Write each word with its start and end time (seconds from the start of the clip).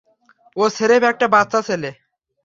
ও 0.57 0.63
স্রেফ 0.69 1.03
একটা 1.03 1.25
বাচ্চা 1.27 1.59
ছেলে। 1.61 1.89